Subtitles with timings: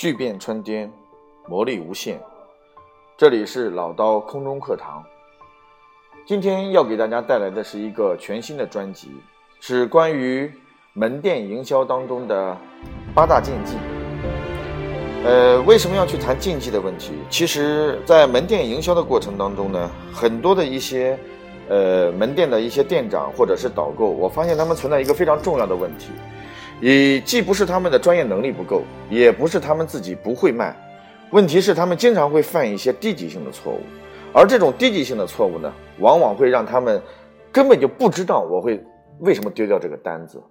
[0.00, 0.90] 巨变春天，
[1.46, 2.18] 魔力无限。
[3.18, 5.04] 这里是老刀空中课堂。
[6.24, 9.10] 今天要给大家带来的是一个全新的专辑，
[9.60, 10.50] 是关于
[10.94, 12.56] 门店营销当中的
[13.14, 13.76] 八大禁忌。
[15.22, 17.12] 呃，为什么要去谈禁忌的问题？
[17.28, 21.18] 其实，在门店营销的过程当中呢，很多的一些
[21.68, 26.08] 呃门店的一些店长或者是导购，我发现他们存在一个非常重要的问题。
[26.80, 30.74] 也既不是他们的专业能力不够，也不是他们自己不会卖，
[31.30, 33.80] 问题是他们经常会犯一些低级性的错误，
[34.32, 37.00] 而这种低级性的错误呢，往往会让他们
[37.52, 38.82] 根本就不知道我会
[39.18, 40.42] 为什么丢掉这个单子。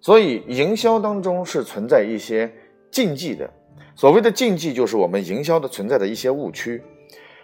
[0.00, 2.50] 所以营销当中是存在一些
[2.90, 3.48] 禁忌的，
[3.94, 6.82] 所谓的禁忌就是我们营销的存在的一些误区。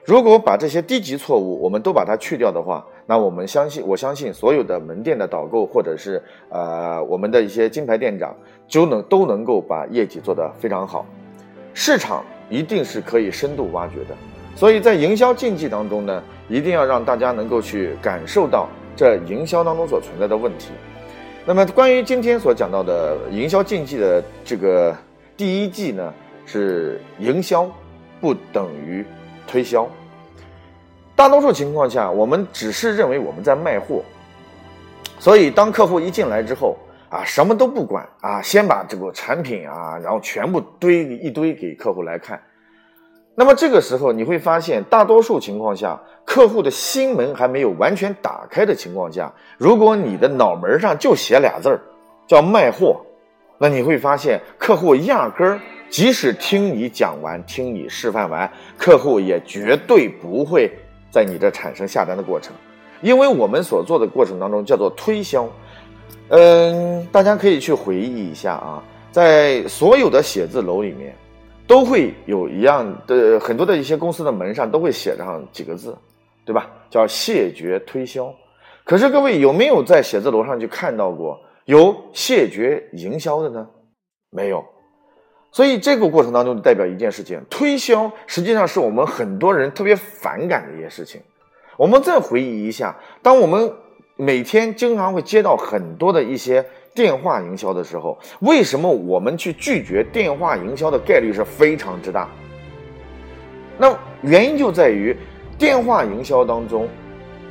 [0.04, 8.34] 如果把这些低级错误我们都把它去掉的话，那我们相信，我相信所有的门店的导购或者是呃我们的一些金牌店长
[8.66, 11.06] 就能都能够把业绩做得非常好，
[11.72, 14.16] 市场一定是可以深度挖掘的。
[14.56, 20.72] 所以在营销禁忌当中呢，一定要让大家能够去感受到这营销当中所存在的问题。
[21.46, 24.96] 那么关于今天所讲到的营销禁忌的这个
[25.36, 26.12] 第一忌呢，
[26.44, 27.70] 是营销
[28.20, 29.06] 不等于。
[29.46, 29.88] 推销，
[31.14, 34.02] 大多数情况下，我们只是认为我们在卖货，
[35.18, 36.76] 所以当客户一进来之后，
[37.08, 42.40] 啊，什么都不管啊，先把这个产品啊，然后全部堆一堆给客户来看。
[43.34, 51.80] 那么这个时候你会发现，大多数情况下，客户的心门还没有完全打开的情况下，如果你的脑门上就写俩字儿，
[52.26, 53.00] 叫卖货，
[53.62, 55.60] 那你会发现客户压根儿。
[55.88, 60.68] 即使听你讲完，听你示范完，客户也绝对不会
[61.12, 62.52] 在你这产生下单的过程，
[63.02, 65.48] 因为我们所做的过程当中叫做推销。
[66.30, 68.82] 嗯，大家可以去回忆一下啊，
[69.12, 71.14] 在所有的写字楼里面，
[71.64, 75.96] 都会有一样的很多的一些公司的门上都会写上几个字，
[76.44, 76.68] 对吧？
[76.90, 78.34] 叫谢绝推销。
[78.82, 83.68] 可是各位有没有在写字楼上去看到过有谢绝营销的呢？
[84.30, 84.64] 没有。
[85.50, 91.20] 所以这个过程当中代表一件事情，推销实际上是我们很多人特别反感的一件事情。
[91.76, 93.70] 我们再回忆一下，当我们
[94.16, 96.64] 每天经常会接到很多的一些
[96.94, 102.28] 电话营销的时候，为什么我们去拒绝电话营销的概率是非常之大？
[103.78, 105.16] 那原因就在于
[105.58, 106.88] 电话营销当中。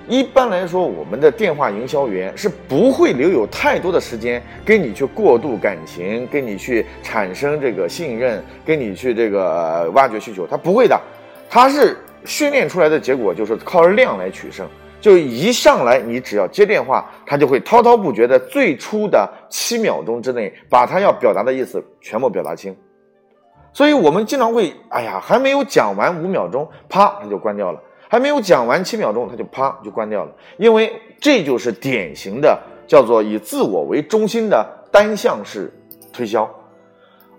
[0.08, 11.00] 一般来说，我们的电话营销员是不会留有太多的时间跟你去过度感情，跟你去产生这个信任，跟你去这个挖掘需求，他不会的。
[11.50, 14.68] 他是训练出来的结果，就是靠量来取胜。
[15.00, 22.76] 就一上来，你只要接电话，他就会滔滔不绝的，最初的七秒钟之内，把他要表达的意思全部表达清。
[23.74, 27.80] 所以我们经常会，哎呀，还没有讲完五秒钟，啪，他就关掉了。
[28.12, 35.72] 还没有讲完七秒钟，他就啪就关掉了，因为这就是典型的叫做以自我为中心的单向式
[36.12, 36.46] 推销。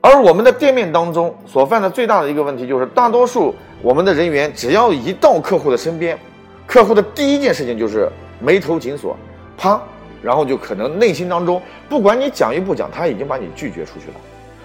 [0.01, 6.19] 而我们的店面当中所犯的最大的一个问题，就是大多数我们的人员只要一到客户的身边，
[6.67, 8.09] 客户的第一件事情就是
[8.41, 9.15] 眉头紧锁，
[9.59, 9.79] 啪，
[10.23, 14.15] 然后就可能内心当中不管你讲与不讲，他已经把你拒绝出去了。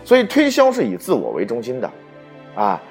[0.05, 1.91] 所以推销是以自我为中心的，
[2.55, 2.81] 啊。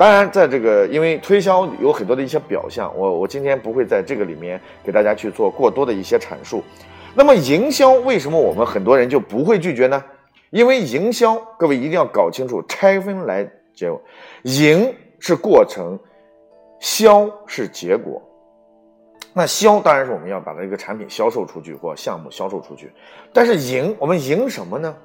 [0.00, 6.64] 当然，在这个因为推销有很多的一些表象，我我今天不会在这个里面给大家去做过多的一些阐述。
[7.14, 10.02] 那么营销为什么我们很多人就不会拒绝呢？
[10.48, 13.90] 因为营销，各位一定要搞清楚拆分来解，
[14.44, 15.98] 营是过程，
[16.78, 18.22] 销是结果。
[19.34, 22.90] 那销当然是我们要把这个产品销售出去或项目销售出去，
[23.34, 24.96] 但是营我们营什么呢？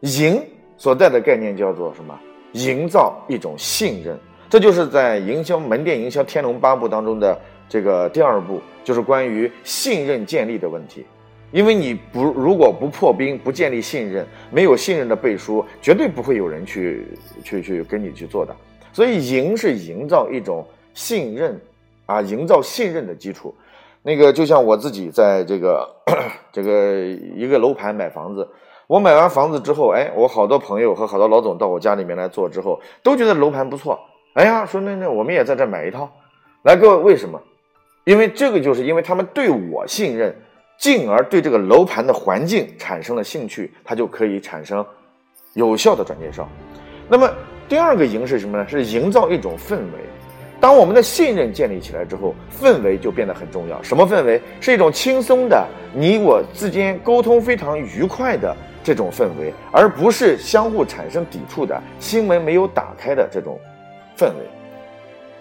[0.00, 0.44] 营
[0.76, 2.18] 所带的概念叫做什么？
[2.52, 4.18] 营造一种信任，
[4.48, 7.38] 这就是在营销门店营销《天龙八部》当中的
[7.68, 11.06] 这个第二步，就是关于信任建立的问题。
[11.52, 17.06] 因为你不如果不破冰，不建立信任，没有信任的背书，绝对不会有人去
[17.44, 18.54] 去去跟你去做的。
[18.92, 21.60] 所以，营是营造一种信任
[22.06, 23.54] 啊，营造信任的基础。
[24.02, 25.88] 那个就像我自己在这个
[26.52, 27.04] 这个
[27.36, 28.48] 一个楼盘买房子。
[28.90, 33.96] 我买完房子之后，哎，我好多朋友和好多老总到我家里面来做之后，都觉得楼盘不错。
[34.34, 36.10] 哎呀，说那那我们也在这买一套。
[36.64, 37.40] 来，各位为什么？
[38.02, 40.34] 因为这个就是因为他们对我信任，
[40.76, 44.84] 进而对这个楼盘的环境产生了兴趣，他就可以产生
[45.54, 46.48] 有效的转介绍。
[47.08, 47.30] 那么
[47.68, 48.66] 第二个营是什么呢？
[48.68, 50.00] 是营造一种氛围。
[50.60, 53.80] 当我们的信任建立起来之后，氛围就变得很重要。
[53.84, 54.42] 什么氛围？
[54.60, 55.64] 是一种轻松的，
[55.94, 63.58] 你我之间沟通非常愉快的这种氛围，而不是相互产生抵触的心门没有打开的这种
[64.16, 64.46] 氛围。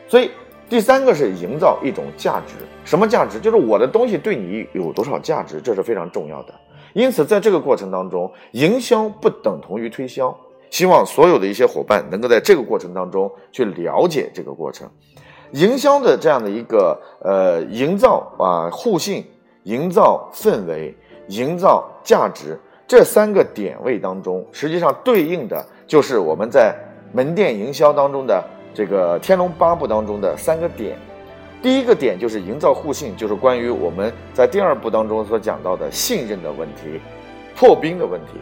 [0.07, 0.31] 所以，
[0.67, 2.55] 第三个是营造一种价值。
[2.83, 3.39] 什么价值？
[3.39, 6.53] 就是我的东西对你有多少价值，这是非常重要的。
[6.93, 10.35] 因此，在这个过程当中，营销不等同于推销。
[10.71, 14.87] 希望所有的一些伙伴能够在这个过程当中去了解这个过程，
[15.53, 19.25] 营销的这样的一个呃营造啊互信、
[19.63, 20.95] 营造氛围、
[21.29, 22.59] 营造价值
[22.89, 26.75] 这三个点位当中，实际上对应的就是我们在
[27.13, 28.43] 门店营销当中的
[28.73, 30.97] 这个《天龙八部》当中的三个点。
[31.61, 36.99] 第一个点就是营造互信，就是关于我们在第二部当中所讲到的信任的问题、
[37.55, 38.39] 破冰的问题。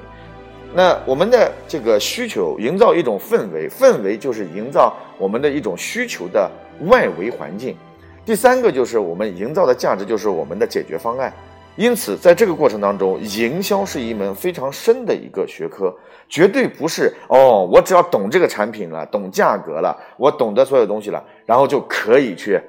[0.74, 6.50] 那我们的这个需求，营造一种氛围，氛围就是营造我们的一种需求的
[6.86, 7.76] 外围环境。
[8.24, 11.34] 第三个就是我们营造的价值，就是我们的解决方案。
[11.78, 15.96] 因此，在这个过程当中，营销是一门非常深的一个学科，
[16.28, 22.60] 绝对不是哦，我只要懂这个产品了，懂价格了，我懂得所有东西了，然后就可以去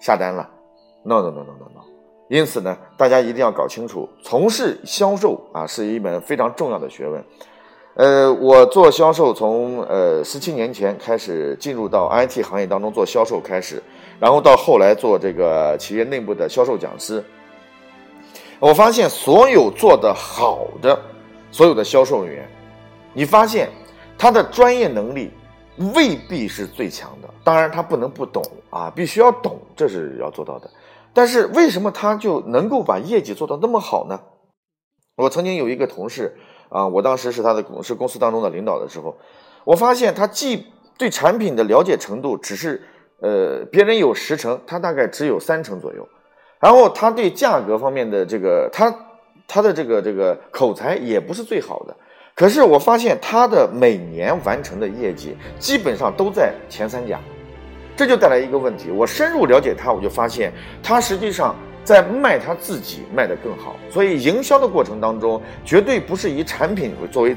[0.00, 0.48] 下单了。
[1.04, 1.82] No no no no no no。
[2.28, 7.24] 因此呢，大家一定要搞清楚，从事销售啊是一门非常重要的学问。
[7.94, 13.82] 呃，我做销售从呃十七年前开始进入到 IT 行业当中做销售开始，
[14.20, 17.22] 然后到后来做这个企业内部的销售讲师。
[18.62, 20.96] 我发现所有做的好的
[21.50, 22.48] 所有的销售人员，
[23.12, 23.68] 你发现
[24.16, 25.32] 他的专业能力
[25.92, 30.70] 未必是最强的，当然他不能不懂啊，必须要懂，这是要做到的。
[31.12, 34.20] 但是为什么他就能够把业绩做到那么好呢？
[35.16, 36.32] 我曾经有一个同事
[36.68, 39.16] 啊，我当时是他的是公司当中的领导的时候，
[39.64, 42.80] 我发现他既对产品的了解程度只是
[43.22, 46.08] 呃别人有十成，他大概只有三成左右，
[46.62, 48.94] 然后他对价格方面的这个他
[49.48, 51.96] 他的这个这个口才也不是最好的，
[52.36, 57.18] 可是我发现他的每年完成的业绩基本上都在前三甲。
[57.96, 60.52] 这就带来一个问题，我深入了解他，我就发现
[60.84, 63.74] 他实际上在卖他自己卖得更好。
[63.90, 67.36] 所以营销的过程当中，绝对不是以产品作为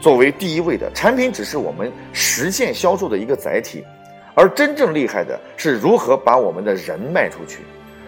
[0.00, 3.84] 作为第一位的，产品只是我们实现销售的一个载体，
[4.34, 7.58] 而真正厉害的是如何把我们的人卖出去。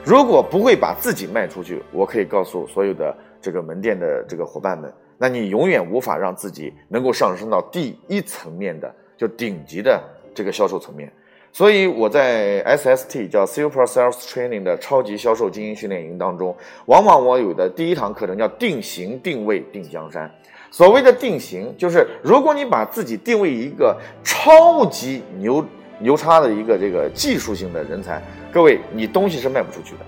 [0.06, 3.12] 如果不会把自己卖出去，我可以告诉所有的
[3.42, 4.88] 这个门店的这个伙伴们，
[5.18, 10.00] 那你永远无法让自己能够上升到第一层面的，就顶级的
[10.32, 11.12] 这个销售层面。
[11.52, 16.54] 所以我在 SST 叫 Super Sales Training 的超级销售精英训练营当中，
[16.84, 20.30] 往往我有的第一堂课程叫定型定位定江山。
[20.70, 25.64] 所谓的定型，就是如果你把自己定位一个超级牛
[25.98, 28.22] 牛叉的一个这个技术性的人才，
[28.52, 30.00] 各位你东西是卖不出去的。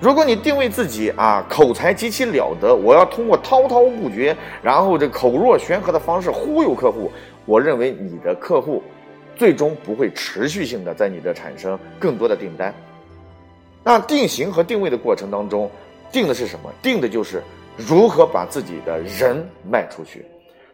[0.00, 7.10] 如果你定位自己啊口才极其了得，我要通过滔滔不绝，然后这口若悬河的方式忽悠客户，
[7.44, 8.82] 我认为你的客户。
[9.36, 12.74] 最终不会持续性的在你这产生更多的订单。
[13.84, 15.70] 那定型和定位的过程当中，
[16.10, 16.68] 定的是什么？
[16.82, 17.40] 定的就是
[17.76, 20.26] 如何把自己的人卖出去，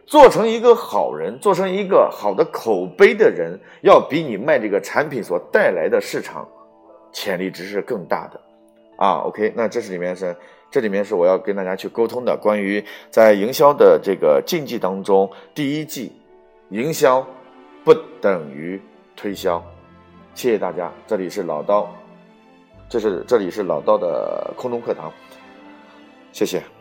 [0.05, 6.47] 做成一个好人，做成一个好的口碑的人，要比你卖这个产品所带来的市场
[7.11, 8.39] 潜力值是更大的。
[8.97, 10.35] 啊，OK，那这是里面是
[10.71, 16.11] 这里面是我要跟大家去沟通的，关于在营销的这个禁忌当中，第一季
[16.69, 17.25] 营销。
[17.83, 18.81] 不等于
[19.15, 19.63] 推销，
[20.33, 20.91] 谢谢大家。
[21.05, 21.87] 这里是老刀，
[22.89, 25.13] 这是这里是老刀的空中课堂，
[26.31, 26.74] 谢谢。